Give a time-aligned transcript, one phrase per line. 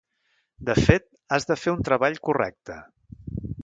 [0.69, 1.05] De fet,
[1.37, 2.83] has de fer un treball correcte.